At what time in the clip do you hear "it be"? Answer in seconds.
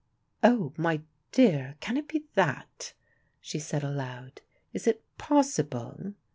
1.95-2.23